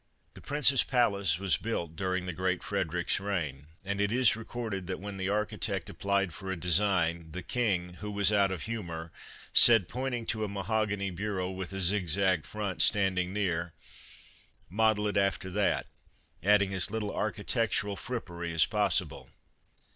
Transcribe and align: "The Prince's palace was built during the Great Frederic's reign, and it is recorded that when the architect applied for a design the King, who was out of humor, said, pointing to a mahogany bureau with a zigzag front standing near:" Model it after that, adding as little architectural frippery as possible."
"The 0.33 0.41
Prince's 0.41 0.83
palace 0.83 1.37
was 1.37 1.57
built 1.57 1.95
during 1.95 2.25
the 2.25 2.33
Great 2.33 2.63
Frederic's 2.63 3.19
reign, 3.19 3.67
and 3.85 4.01
it 4.01 4.11
is 4.11 4.35
recorded 4.35 4.87
that 4.87 4.99
when 4.99 5.17
the 5.17 5.29
architect 5.29 5.91
applied 5.91 6.33
for 6.33 6.51
a 6.51 6.55
design 6.55 7.31
the 7.33 7.43
King, 7.43 7.93
who 7.99 8.09
was 8.09 8.31
out 8.33 8.51
of 8.51 8.63
humor, 8.63 9.11
said, 9.53 9.87
pointing 9.87 10.25
to 10.25 10.43
a 10.43 10.47
mahogany 10.47 11.11
bureau 11.11 11.51
with 11.51 11.71
a 11.71 11.79
zigzag 11.79 12.45
front 12.45 12.81
standing 12.81 13.31
near:" 13.31 13.73
Model 14.71 15.07
it 15.07 15.17
after 15.17 15.51
that, 15.51 15.85
adding 16.41 16.73
as 16.73 16.89
little 16.89 17.15
architectural 17.15 17.95
frippery 17.95 18.51
as 18.55 18.65
possible." 18.65 19.29